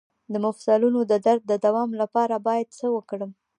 [0.31, 3.31] د مفصلونو د درد د دوام لپاره باید څه وکړم؟